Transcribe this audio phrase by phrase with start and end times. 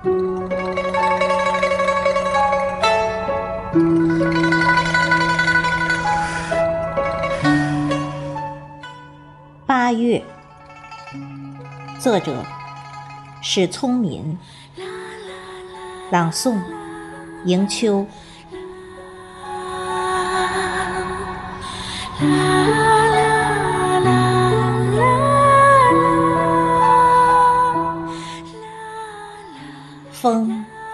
[0.00, 0.06] 八
[9.92, 10.24] 月，
[11.98, 12.44] 作者
[13.42, 14.38] 史聪民，
[16.12, 16.60] 朗诵
[17.44, 18.06] 迎秋。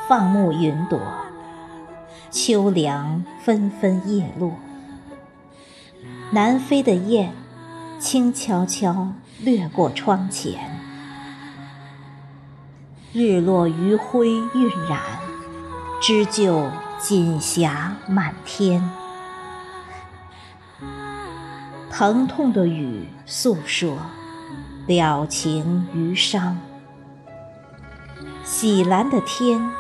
[0.06, 1.00] 放牧云朵，
[2.30, 4.52] 秋凉纷纷叶落。
[6.30, 7.32] 南飞的雁，
[7.98, 10.78] 轻悄悄掠过窗前。
[13.14, 15.00] 日落余晖晕染，
[16.02, 18.90] 织就锦霞满天。
[21.90, 23.96] 疼痛的雨诉说
[24.86, 26.58] 了情余伤。
[28.42, 29.70] 喜蓝的天，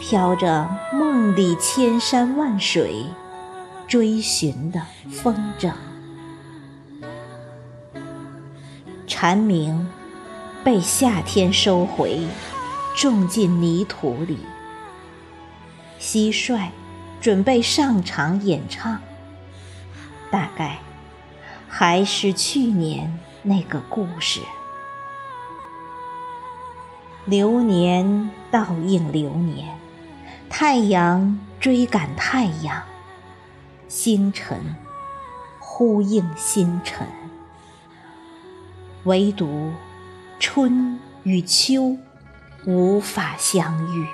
[0.00, 3.06] 飘着梦里千山万水
[3.88, 5.72] 追寻的风筝。
[9.06, 9.88] 蝉鸣
[10.62, 12.26] 被夏天收回，
[12.96, 14.38] 种进泥土里。
[15.98, 16.68] 蟋蟀
[17.20, 19.00] 准备上场演唱，
[20.30, 20.78] 大概
[21.66, 24.40] 还是去年那个故事。
[27.24, 29.78] 流年倒映流年，
[30.56, 32.84] 太阳追赶太阳，
[33.88, 34.76] 星辰
[35.58, 37.08] 呼应星辰，
[39.02, 39.72] 唯独
[40.38, 41.96] 春与秋
[42.66, 44.06] 无法相遇。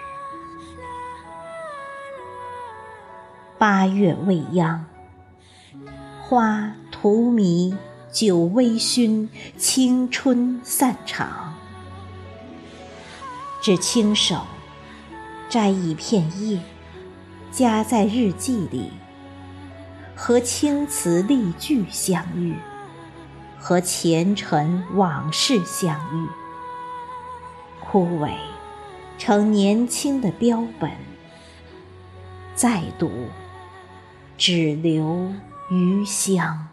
[3.58, 4.86] 八月未央，
[6.22, 7.76] 花荼蘼，
[8.10, 11.52] 酒微醺，青春散场。
[13.60, 14.46] 只轻手
[15.50, 16.60] 摘一片叶，
[17.50, 18.92] 夹在日记里，
[20.14, 22.54] 和青词丽句相遇，
[23.58, 26.28] 和前尘往事相遇。
[27.80, 28.30] 枯萎
[29.18, 30.92] 成年轻的标本，
[32.54, 33.10] 再读
[34.38, 35.32] 只留
[35.68, 36.68] 余香。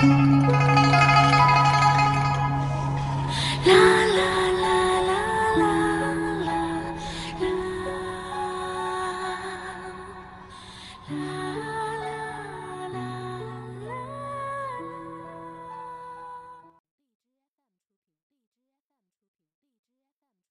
[0.00, 0.97] Música